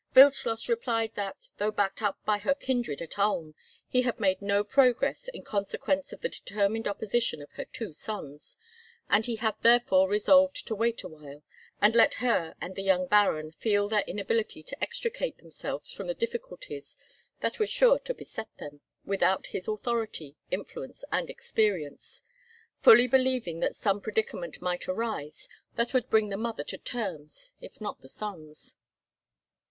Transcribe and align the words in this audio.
Wildschloss 0.15 0.67
replied 0.67 1.11
that, 1.13 1.37
though 1.57 1.69
backed 1.69 2.01
up 2.01 2.17
by 2.25 2.39
her 2.39 2.55
kindred 2.55 3.03
at 3.03 3.19
Ulm, 3.19 3.53
he 3.87 4.01
had 4.01 4.19
made 4.19 4.41
no 4.41 4.63
progress 4.63 5.27
in 5.27 5.43
consequence 5.43 6.11
of 6.11 6.21
the 6.21 6.27
determined 6.29 6.87
opposition 6.87 7.39
of 7.39 7.51
her 7.51 7.65
two 7.65 7.93
sons, 7.93 8.57
and 9.11 9.27
he 9.27 9.35
had 9.35 9.53
therefore 9.61 10.09
resolved 10.09 10.65
to 10.65 10.73
wait 10.73 11.03
a 11.03 11.07
while, 11.07 11.43
and 11.79 11.95
let 11.95 12.15
her 12.15 12.55
and 12.59 12.75
the 12.75 12.81
young 12.81 13.05
Baron 13.05 13.51
feel 13.51 13.87
their 13.87 14.01
inability 14.07 14.63
to 14.63 14.81
extricate 14.83 15.37
themselves 15.37 15.91
from 15.91 16.07
the 16.07 16.15
difficulties 16.15 16.97
that 17.41 17.59
were 17.59 17.67
sure 17.67 17.99
to 17.99 18.15
beset 18.15 18.49
them, 18.57 18.81
without 19.05 19.45
his 19.53 19.67
authority, 19.67 20.35
influence, 20.49 21.03
and 21.11 21.29
experience—fully 21.29 23.05
believing 23.05 23.59
that 23.59 23.75
some 23.75 24.01
predicament 24.01 24.63
might 24.63 24.87
arise 24.87 25.47
that 25.75 25.93
would 25.93 26.09
bring 26.09 26.29
the 26.29 26.37
mother 26.37 26.63
to 26.63 26.79
terms, 26.79 27.51
if 27.61 27.79
not 27.79 28.01
the 28.01 28.09
sons. 28.09 28.75